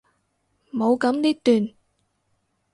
[0.73, 1.69] 冇噉呢段！